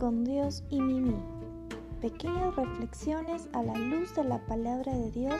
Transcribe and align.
con 0.00 0.24
Dios 0.24 0.64
y 0.70 0.80
Mimi. 0.80 1.14
Pequeñas 2.00 2.56
reflexiones 2.56 3.50
a 3.52 3.62
la 3.62 3.74
luz 3.74 4.14
de 4.16 4.24
la 4.24 4.38
palabra 4.46 4.96
de 4.96 5.10
Dios 5.10 5.38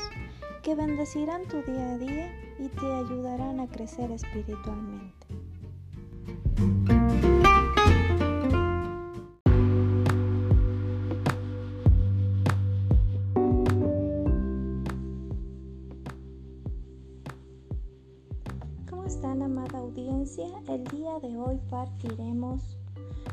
que 0.63 0.75
bendecirán 0.75 1.49
tu 1.49 1.63
día 1.63 1.95
a 1.95 1.99
día 1.99 2.31
y 2.59 2.69
te 2.69 2.93
ayudarán 2.93 3.59
a 3.61 3.67
crecer 3.69 4.13
espiritualmente. 4.13 5.27
¿Cómo 18.91 19.05
están, 19.07 19.41
amada 19.41 19.79
audiencia? 19.79 20.49
El 20.69 20.85
día 20.85 21.19
de 21.21 21.39
hoy 21.39 21.59
partiremos 21.71 22.80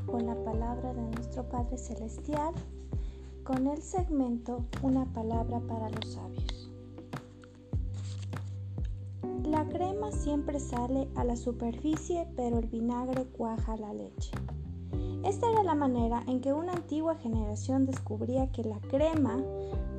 con 0.08 0.26
la 0.26 0.36
palabra 0.44 0.94
de 0.94 1.02
nuestro 1.02 1.48
Padre 1.50 1.78
Celestial 1.78 2.54
con 3.44 3.68
el 3.68 3.82
segmento 3.82 4.66
Una 4.82 5.06
palabra 5.14 5.60
para 5.68 5.90
los 5.90 6.14
sabios. 6.14 6.72
La 9.44 9.68
crema 9.68 10.12
siempre 10.12 10.60
sale 10.60 11.08
a 11.16 11.24
la 11.24 11.36
superficie, 11.36 12.28
pero 12.36 12.60
el 12.60 12.68
vinagre 12.68 13.26
cuaja 13.26 13.78
la 13.78 13.94
leche. 13.94 14.32
Esta 15.24 15.50
era 15.50 15.64
la 15.64 15.76
manera 15.76 16.24
en 16.28 16.42
que 16.42 16.54
una 16.54 16.74
antigua 16.74 17.16
generación 17.16 17.86
descubría 17.86 18.52
que 18.52 18.64
la 18.64 18.80
crema, 18.82 19.38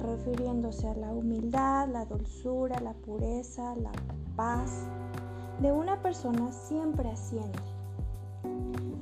refiriéndose 0.01 0.89
a 0.89 0.95
la 0.95 1.13
humildad, 1.13 1.89
la 1.89 2.05
dulzura, 2.05 2.81
la 2.81 2.95
pureza, 2.95 3.75
la 3.77 3.93
paz 4.37 4.87
de 5.61 5.73
una 5.73 6.01
persona, 6.03 6.53
siempre 6.53 7.11
asciende 7.11 7.78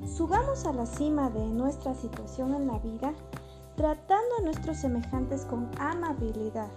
Subamos 0.05 0.65
a 0.65 0.73
la 0.73 0.85
cima 0.85 1.29
de 1.29 1.45
nuestra 1.45 1.93
situación 1.93 2.55
en 2.55 2.67
la 2.67 2.79
vida 2.79 3.13
tratando 3.75 4.35
a 4.39 4.41
nuestros 4.41 4.77
semejantes 4.77 5.45
con 5.45 5.69
amabilidad. 5.79 6.69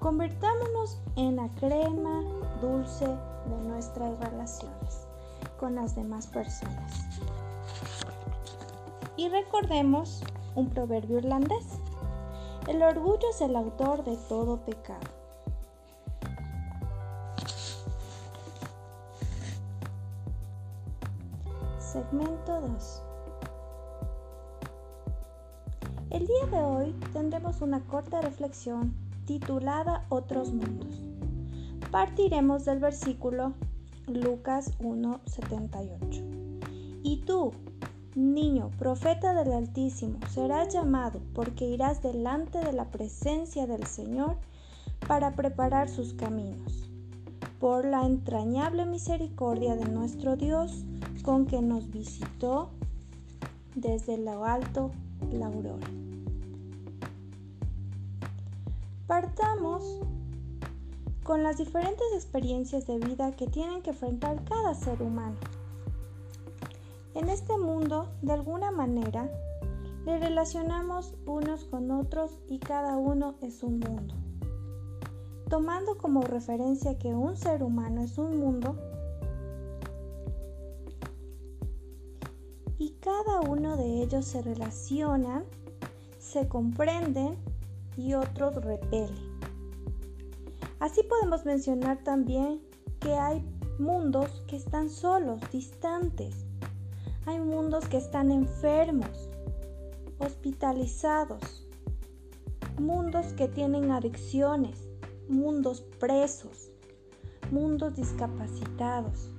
Convertámonos 0.00 0.98
en 1.14 1.36
la 1.36 1.48
crema 1.54 2.22
dulce 2.60 3.06
de 3.06 3.68
nuestras 3.68 4.18
relaciones 4.18 5.06
con 5.58 5.76
las 5.76 5.94
demás 5.94 6.26
personas. 6.26 7.06
Y 9.16 9.28
recordemos 9.28 10.22
un 10.54 10.68
proverbio 10.70 11.18
irlandés. 11.18 11.78
El 12.66 12.82
orgullo 12.82 13.30
es 13.30 13.40
el 13.40 13.54
autor 13.54 14.04
de 14.04 14.16
todo 14.28 14.58
pecado. 14.64 15.15
Segmento 21.96 22.60
2. 22.60 23.02
El 26.10 26.26
día 26.26 26.46
de 26.50 26.58
hoy 26.62 26.94
tendremos 27.14 27.62
una 27.62 27.80
corta 27.86 28.20
reflexión 28.20 28.94
titulada 29.24 30.04
Otros 30.10 30.52
mundos. 30.52 31.02
Partiremos 31.90 32.66
del 32.66 32.80
versículo 32.80 33.54
Lucas 34.08 34.72
1:78. 34.78 36.22
Y 37.02 37.22
tú, 37.24 37.52
niño, 38.14 38.70
profeta 38.78 39.32
del 39.32 39.54
Altísimo, 39.54 40.18
serás 40.28 40.74
llamado 40.74 41.22
porque 41.34 41.64
irás 41.64 42.02
delante 42.02 42.58
de 42.58 42.74
la 42.74 42.90
presencia 42.90 43.66
del 43.66 43.86
Señor 43.86 44.36
para 45.08 45.34
preparar 45.34 45.88
sus 45.88 46.12
caminos. 46.12 46.90
Por 47.58 47.86
la 47.86 48.04
entrañable 48.04 48.84
misericordia 48.84 49.76
de 49.76 49.86
nuestro 49.86 50.36
Dios, 50.36 50.84
con 51.26 51.44
que 51.44 51.60
nos 51.60 51.90
visitó 51.90 52.70
desde 53.74 54.16
lo 54.16 54.44
alto 54.44 54.92
la 55.32 55.46
aurora. 55.46 55.88
Partamos 59.08 60.00
con 61.24 61.42
las 61.42 61.58
diferentes 61.58 62.06
experiencias 62.14 62.86
de 62.86 62.98
vida 63.00 63.32
que 63.32 63.48
tienen 63.48 63.82
que 63.82 63.90
enfrentar 63.90 64.44
cada 64.44 64.72
ser 64.74 65.02
humano. 65.02 65.34
En 67.14 67.28
este 67.28 67.58
mundo, 67.58 68.08
de 68.22 68.32
alguna 68.32 68.70
manera, 68.70 69.28
le 70.04 70.20
relacionamos 70.20 71.16
unos 71.26 71.64
con 71.64 71.90
otros 71.90 72.38
y 72.48 72.60
cada 72.60 72.96
uno 72.98 73.34
es 73.40 73.64
un 73.64 73.80
mundo. 73.80 74.14
Tomando 75.50 75.98
como 75.98 76.22
referencia 76.22 76.96
que 76.98 77.08
un 77.08 77.36
ser 77.36 77.64
humano 77.64 78.02
es 78.02 78.16
un 78.16 78.38
mundo, 78.38 78.76
cada 83.06 83.40
uno 83.40 83.76
de 83.76 84.02
ellos 84.02 84.24
se 84.24 84.42
relacionan, 84.42 85.44
se 86.18 86.48
comprenden 86.48 87.36
y 87.96 88.14
otros 88.14 88.56
repelen. 88.56 89.38
Así 90.80 91.04
podemos 91.04 91.46
mencionar 91.46 92.02
también 92.02 92.60
que 92.98 93.14
hay 93.14 93.44
mundos 93.78 94.42
que 94.48 94.56
están 94.56 94.90
solos, 94.90 95.40
distantes. 95.52 96.34
Hay 97.26 97.38
mundos 97.38 97.86
que 97.86 97.96
están 97.96 98.32
enfermos, 98.32 99.30
hospitalizados, 100.18 101.64
mundos 102.76 103.26
que 103.34 103.46
tienen 103.46 103.92
adicciones, 103.92 104.88
mundos 105.28 105.80
presos, 106.00 106.72
mundos 107.52 107.94
discapacitados. 107.94 109.30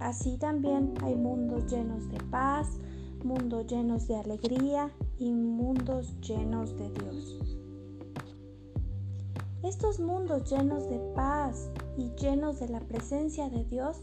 Así 0.00 0.38
también 0.38 0.94
hay 1.02 1.14
mundos 1.14 1.66
llenos 1.70 2.08
de 2.08 2.18
paz, 2.30 2.78
mundos 3.22 3.66
llenos 3.66 4.08
de 4.08 4.16
alegría 4.16 4.90
y 5.18 5.30
mundos 5.30 6.18
llenos 6.20 6.76
de 6.76 6.90
Dios. 6.90 7.40
Estos 9.62 10.00
mundos 10.00 10.50
llenos 10.50 10.88
de 10.88 10.98
paz 11.14 11.70
y 11.98 12.10
llenos 12.14 12.60
de 12.60 12.68
la 12.70 12.80
presencia 12.80 13.50
de 13.50 13.62
Dios, 13.66 13.98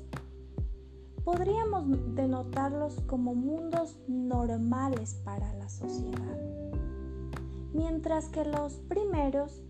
podríamos 1.23 1.83
denotarlos 2.15 3.01
como 3.07 3.33
mundos 3.33 3.97
normales 4.07 5.15
para 5.25 5.51
la 5.55 5.67
sociedad, 5.67 6.39
mientras 7.73 8.29
que 8.29 8.45
los 8.45 8.75
primeros 8.87 9.63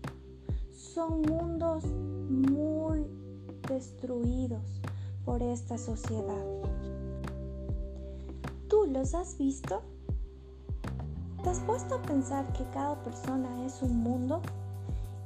son 0.70 1.22
mundos 1.22 1.84
muy 1.86 3.06
destruidos, 3.66 4.80
por 5.28 5.42
esta 5.42 5.76
sociedad. 5.76 6.42
¿Tú 8.66 8.86
los 8.86 9.12
has 9.12 9.36
visto? 9.36 9.82
¿Te 11.42 11.50
has 11.50 11.60
puesto 11.60 11.96
a 11.96 12.00
pensar 12.00 12.50
que 12.54 12.64
cada 12.70 13.02
persona 13.02 13.66
es 13.66 13.82
un 13.82 13.98
mundo 13.98 14.40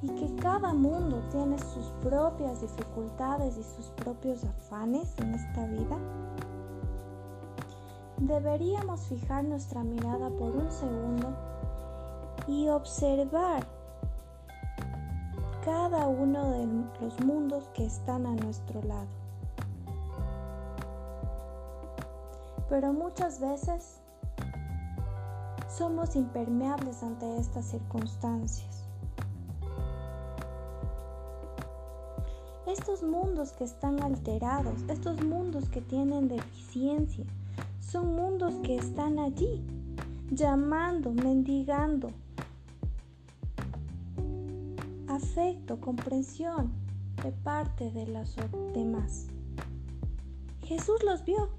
y 0.02 0.08
que 0.08 0.34
cada 0.42 0.74
mundo 0.74 1.22
tiene 1.30 1.56
sus 1.56 1.86
propias 2.02 2.62
dificultades 2.62 3.56
y 3.56 3.62
sus 3.62 3.91
propios 3.91 4.42
afanes 4.42 5.14
en 5.18 5.34
esta 5.36 5.66
vida? 5.68 5.96
Deberíamos 8.18 9.02
fijar 9.02 9.44
nuestra 9.44 9.84
mirada 9.84 10.30
por 10.30 10.50
un 10.50 10.68
segundo 10.72 11.28
y 12.48 12.68
observar 12.70 13.64
cada 15.64 16.08
uno 16.08 16.50
de 16.50 16.66
los 17.00 17.20
mundos 17.20 17.68
que 17.72 17.86
están 17.86 18.26
a 18.26 18.34
nuestro 18.34 18.82
lado. 18.82 19.22
Pero 22.72 22.94
muchas 22.94 23.38
veces 23.38 24.00
somos 25.69 26.16
impermeables 26.16 27.03
ante 27.03 27.37
estas 27.37 27.66
circunstancias. 27.66 28.87
Estos 32.66 33.03
mundos 33.03 33.53
que 33.53 33.65
están 33.65 34.03
alterados, 34.03 34.81
estos 34.88 35.22
mundos 35.22 35.69
que 35.69 35.83
tienen 35.83 36.28
deficiencia, 36.28 37.27
son 37.78 38.16
mundos 38.16 38.54
que 38.63 38.77
están 38.77 39.18
allí, 39.18 39.63
llamando, 40.30 41.13
mendigando 41.13 42.10
afecto, 45.09 45.78
comprensión 45.78 46.72
de 47.22 47.33
parte 47.33 47.91
de 47.91 48.07
los 48.07 48.34
demás. 48.72 49.27
Jesús 50.63 51.03
los 51.04 51.22
vio 51.27 51.51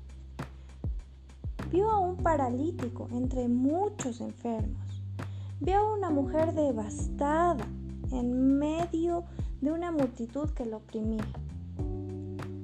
Vio 1.73 1.89
a 1.89 1.97
un 1.97 2.17
paralítico 2.17 3.09
entre 3.13 3.47
muchos 3.47 4.21
enfermos. 4.21 5.01
Vio 5.59 5.79
a 5.79 5.93
una 5.95 6.11
mujer 6.11 6.53
devastada 6.53 7.65
en 8.11 8.59
medio 8.59 9.23
de 9.59 9.71
una 9.71 9.91
multitud 9.91 10.51
que 10.51 10.67
lo 10.67 10.77
oprimía. 10.77 11.25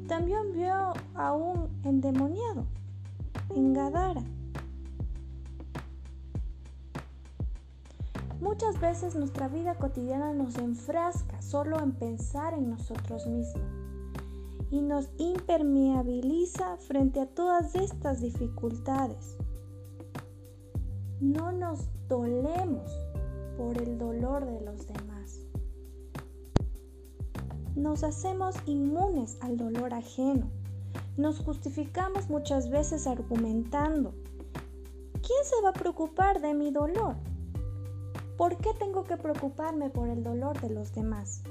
También 0.08 0.54
vio 0.54 0.94
a 1.16 1.34
un 1.34 1.70
endemoniado 1.84 2.68
en 3.56 3.74
Gadara. 3.74 4.22
Muchas 8.40 8.80
veces 8.80 9.16
nuestra 9.16 9.48
vida 9.48 9.74
cotidiana 9.74 10.34
nos 10.34 10.56
enfrasca 10.60 11.42
solo 11.42 11.80
en 11.80 11.94
pensar 11.94 12.54
en 12.54 12.70
nosotros 12.70 13.26
mismos 13.26 13.79
y 14.72 14.82
nos 14.82 15.10
impermeabiliza 15.18 16.78
frente 16.78 17.22
a 17.22 17.28
todas 17.28 17.76
estas 17.76 18.22
dificultades. 18.22 19.38
no 21.22 21.52
nos 21.52 21.90
dolemos 22.08 22.90
por 23.58 23.78
el 23.82 23.98
dolor 23.98 24.46
de 24.46 24.62
los 24.62 24.88
demás. 24.88 25.40
Nos 27.76 28.04
hacemos 28.04 28.56
inmunes 28.66 29.38
al 29.42 29.58
dolor 29.58 29.94
ajeno. 29.94 30.50
Nos 31.18 31.40
justificamos 31.40 32.30
muchas 32.30 32.70
veces 32.70 33.06
argumentando, 33.06 34.14
¿quién 35.14 35.44
se 35.44 35.62
va 35.62 35.70
a 35.70 35.74
preocupar 35.74 36.42
de 36.42 36.54
mi 36.54 36.72
dolor? 36.72 37.16
¿Por 38.38 38.58
qué 38.58 38.70
tengo 38.80 39.04
que 39.04 39.18
preocuparme 39.18 39.90
por 39.90 40.08
el 40.08 40.24
dolor 40.24 40.60
de 40.62 40.70
los 40.70 40.94
demás? 40.94 41.44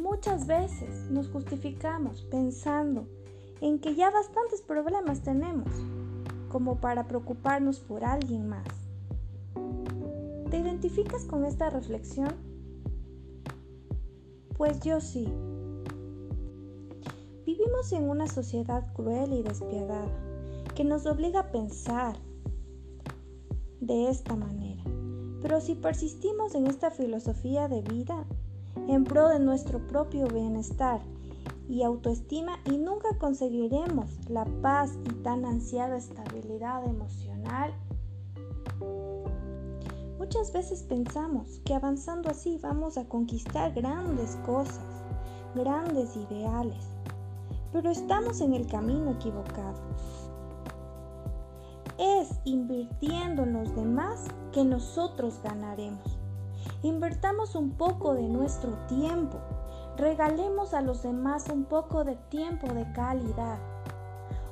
Muchas 0.00 0.46
veces 0.46 1.10
nos 1.10 1.28
justificamos 1.28 2.22
pensando 2.22 3.06
en 3.60 3.78
que 3.78 3.94
ya 3.94 4.10
bastantes 4.10 4.62
problemas 4.62 5.20
tenemos 5.20 5.68
como 6.48 6.80
para 6.80 7.06
preocuparnos 7.06 7.80
por 7.80 8.02
alguien 8.02 8.48
más. 8.48 8.66
¿Te 10.50 10.58
identificas 10.58 11.26
con 11.26 11.44
esta 11.44 11.68
reflexión? 11.68 12.34
Pues 14.56 14.80
yo 14.80 15.02
sí. 15.02 15.28
Vivimos 17.44 17.92
en 17.92 18.08
una 18.08 18.26
sociedad 18.26 18.90
cruel 18.94 19.34
y 19.34 19.42
despiadada 19.42 20.08
que 20.74 20.84
nos 20.84 21.04
obliga 21.04 21.40
a 21.40 21.52
pensar 21.52 22.16
de 23.80 24.08
esta 24.08 24.34
manera. 24.34 24.82
Pero 25.42 25.60
si 25.60 25.74
persistimos 25.74 26.54
en 26.54 26.66
esta 26.68 26.90
filosofía 26.90 27.68
de 27.68 27.82
vida 27.82 28.26
en 28.88 29.04
pro 29.04 29.28
de 29.28 29.38
nuestro 29.38 29.86
propio 29.86 30.26
bienestar 30.28 31.00
y 31.68 31.84
autoestima 31.84 32.58
y 32.64 32.78
nunca 32.78 33.16
conseguiremos 33.18 34.28
la 34.28 34.44
paz 34.60 34.98
y 35.04 35.14
tan 35.22 35.44
ansiada 35.44 35.96
estabilidad 35.96 36.84
emocional. 36.84 37.72
Muchas 40.18 40.52
veces 40.52 40.82
pensamos 40.82 41.60
que 41.64 41.74
avanzando 41.74 42.28
así 42.28 42.58
vamos 42.60 42.98
a 42.98 43.08
conquistar 43.08 43.72
grandes 43.72 44.36
cosas, 44.44 44.84
grandes 45.54 46.16
ideales, 46.16 46.84
pero 47.72 47.90
estamos 47.90 48.40
en 48.40 48.54
el 48.54 48.66
camino 48.66 49.12
equivocado. 49.12 49.80
Es 51.98 52.30
invirtiendo 52.44 53.44
en 53.44 53.52
los 53.52 53.74
demás 53.76 54.26
que 54.52 54.64
nosotros 54.64 55.40
ganaremos. 55.42 56.19
Invertamos 56.82 57.56
un 57.56 57.72
poco 57.72 58.14
de 58.14 58.26
nuestro 58.26 58.72
tiempo, 58.86 59.38
regalemos 59.98 60.72
a 60.72 60.80
los 60.80 61.02
demás 61.02 61.46
un 61.52 61.64
poco 61.64 62.04
de 62.04 62.16
tiempo 62.30 62.68
de 62.72 62.90
calidad, 62.92 63.58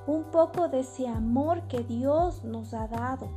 un 0.06 0.24
poco 0.24 0.68
de 0.68 0.80
ese 0.80 1.08
amor 1.08 1.62
que 1.68 1.82
Dios 1.84 2.44
nos 2.44 2.74
ha 2.74 2.86
dado. 2.86 3.30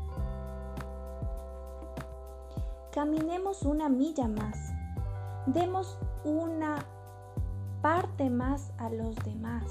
Caminemos 2.91 3.61
una 3.61 3.88
milla 3.88 4.27
más, 4.27 4.73
demos 5.45 5.97
una 6.25 6.85
parte 7.81 8.29
más 8.29 8.73
a 8.77 8.89
los 8.89 9.15
demás. 9.23 9.63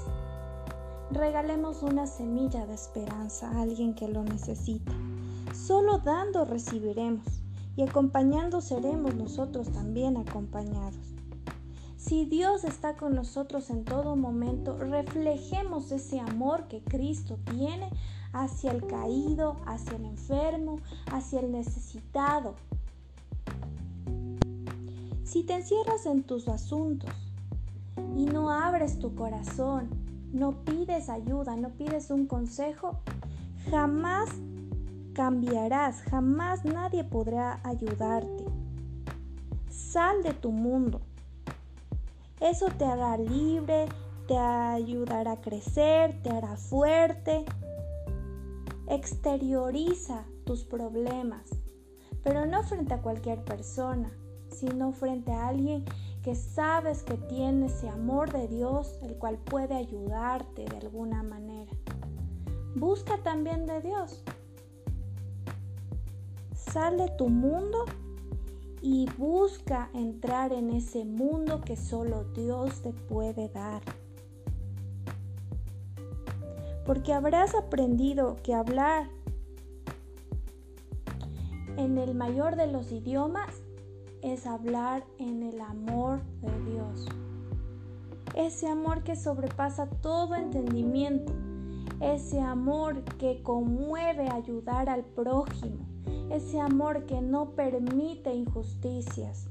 Regalemos 1.11 1.83
una 1.83 2.07
semilla 2.07 2.65
de 2.65 2.73
esperanza 2.73 3.51
a 3.51 3.61
alguien 3.61 3.93
que 3.93 4.07
lo 4.07 4.23
necesita. 4.23 4.93
Solo 5.53 5.99
dando 5.99 6.43
recibiremos 6.45 7.41
y 7.75 7.83
acompañando 7.83 8.61
seremos 8.61 9.15
nosotros 9.15 9.71
también 9.71 10.17
acompañados. 10.17 11.15
Si 11.97 12.25
Dios 12.25 12.63
está 12.63 12.97
con 12.97 13.13
nosotros 13.15 13.69
en 13.69 13.85
todo 13.85 14.15
momento, 14.15 14.77
reflejemos 14.77 15.91
ese 15.91 16.19
amor 16.19 16.67
que 16.67 16.81
Cristo 16.81 17.37
tiene 17.51 17.89
hacia 18.33 18.71
el 18.71 18.85
caído, 18.87 19.57
hacia 19.65 19.97
el 19.97 20.05
enfermo, 20.05 20.79
hacia 21.11 21.41
el 21.41 21.51
necesitado. 21.51 22.55
Si 25.23 25.43
te 25.43 25.53
encierras 25.53 26.05
en 26.07 26.23
tus 26.23 26.47
asuntos 26.47 27.11
y 28.17 28.25
no 28.25 28.49
abres 28.49 28.99
tu 28.99 29.13
corazón, 29.15 29.89
no 30.33 30.63
pides 30.65 31.07
ayuda, 31.07 31.55
no 31.55 31.69
pides 31.69 32.09
un 32.09 32.25
consejo, 32.25 32.99
jamás 33.69 34.29
cambiarás, 35.21 36.01
jamás 36.09 36.65
nadie 36.65 37.03
podrá 37.03 37.59
ayudarte. 37.63 38.43
Sal 39.69 40.23
de 40.23 40.33
tu 40.33 40.51
mundo. 40.51 40.99
Eso 42.39 42.69
te 42.75 42.85
hará 42.85 43.17
libre, 43.17 43.85
te 44.27 44.35
ayudará 44.35 45.33
a 45.33 45.41
crecer, 45.41 46.19
te 46.23 46.31
hará 46.31 46.57
fuerte. 46.57 47.45
Exterioriza 48.87 50.25
tus 50.43 50.63
problemas, 50.63 51.51
pero 52.23 52.47
no 52.47 52.63
frente 52.63 52.95
a 52.95 53.03
cualquier 53.03 53.43
persona, 53.43 54.11
sino 54.49 54.91
frente 54.91 55.31
a 55.31 55.49
alguien 55.49 55.85
que 56.23 56.33
sabes 56.33 57.03
que 57.03 57.17
tiene 57.17 57.67
ese 57.67 57.89
amor 57.89 58.33
de 58.33 58.47
Dios, 58.47 58.97
el 59.03 59.13
cual 59.19 59.37
puede 59.37 59.75
ayudarte 59.75 60.65
de 60.65 60.77
alguna 60.77 61.21
manera. 61.21 61.71
Busca 62.73 63.21
también 63.21 63.67
de 63.67 63.81
Dios. 63.81 64.23
Sal 66.71 66.97
de 66.97 67.09
tu 67.09 67.27
mundo 67.27 67.83
y 68.81 69.09
busca 69.17 69.89
entrar 69.93 70.53
en 70.53 70.69
ese 70.69 71.03
mundo 71.03 71.59
que 71.59 71.75
solo 71.75 72.23
Dios 72.33 72.81
te 72.81 72.93
puede 72.93 73.49
dar. 73.49 73.81
Porque 76.85 77.11
habrás 77.13 77.55
aprendido 77.55 78.37
que 78.41 78.53
hablar 78.53 79.09
en 81.75 81.97
el 81.97 82.15
mayor 82.15 82.55
de 82.55 82.67
los 82.67 82.93
idiomas 82.93 83.53
es 84.21 84.47
hablar 84.47 85.03
en 85.17 85.43
el 85.43 85.59
amor 85.59 86.21
de 86.39 86.71
Dios. 86.71 87.05
Ese 88.33 88.69
amor 88.69 89.03
que 89.03 89.17
sobrepasa 89.17 89.87
todo 89.87 90.35
entendimiento. 90.35 91.33
Ese 91.99 92.39
amor 92.39 93.03
que 93.17 93.43
conmueve 93.43 94.29
ayudar 94.29 94.89
al 94.89 95.03
prójimo 95.03 95.91
ese 96.31 96.59
amor 96.59 97.05
que 97.05 97.21
no 97.21 97.51
permite 97.51 98.33
injusticias. 98.33 99.47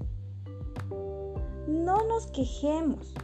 No 1.68 2.06
nos 2.08 2.26
quejemos. 2.28 3.14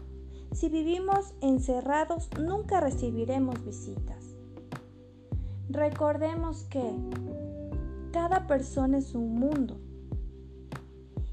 Si 0.52 0.68
vivimos 0.68 1.34
encerrados, 1.40 2.28
nunca 2.38 2.80
recibiremos 2.80 3.64
visitas. 3.64 4.36
Recordemos 5.68 6.64
que 6.64 6.92
cada 8.12 8.46
persona 8.46 8.98
es 8.98 9.14
un 9.14 9.34
mundo. 9.34 9.78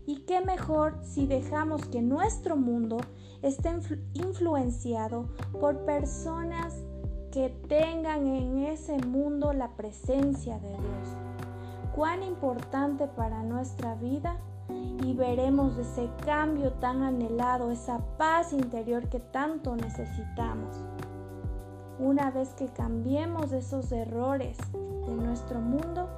Y 0.06 0.22
qué 0.26 0.42
mejor 0.42 0.98
si 1.02 1.28
dejamos 1.28 1.86
que 1.88 2.02
nuestro 2.02 2.58
mundo 2.58 2.98
esté 3.42 3.70
influenciado 4.14 5.30
por 5.60 5.86
personas 5.86 6.74
que 7.32 7.50
tengan 7.68 8.28
en 8.28 8.60
ese 8.60 8.98
mundo 9.00 9.54
la 9.54 9.76
presencia 9.76 10.60
de 10.60 10.70
Dios 10.70 11.23
cuán 11.96 12.24
importante 12.24 13.08
para 13.08 13.44
nuestra 13.44 13.96
vida 13.96 14.38
y 14.70 15.14
veremos 15.14 15.78
ese 15.78 16.10
cambio 16.26 16.74
tan 16.74 17.04
anhelado, 17.04 17.72
esa 17.72 18.00
paz 18.18 18.54
interior 18.54 19.08
que 19.10 19.20
tanto 19.20 19.76
necesitamos. 19.76 20.76
Una 22.00 22.32
vez 22.32 22.50
que 22.56 22.68
cambiemos 22.68 23.52
esos 23.52 23.92
errores 23.92 24.58
de 24.74 25.14
nuestro 25.14 25.60
mundo 25.60 26.10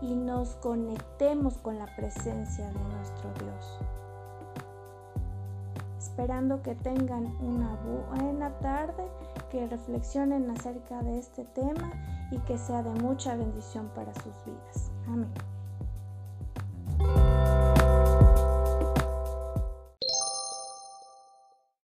y 0.00 0.14
nos 0.14 0.50
conectemos 0.56 1.58
con 1.58 1.78
la 1.78 1.86
presencia 1.96 2.68
de 2.68 2.84
nuestro 2.94 3.30
Dios. 3.40 3.78
Esperando 5.98 6.62
que 6.62 6.74
tengan 6.76 7.26
una 7.40 7.76
buena 8.10 8.50
tarde, 8.60 9.04
que 9.50 9.66
reflexionen 9.66 10.48
acerca 10.50 11.02
de 11.02 11.18
este 11.18 11.44
tema 11.44 11.92
y 12.30 12.38
que 12.40 12.58
sea 12.58 12.82
de 12.82 12.90
mucha 12.90 13.36
bendición 13.36 13.88
para 13.94 14.12
sus 14.14 14.34
vidas. 14.44 14.90
Amén. 15.06 15.49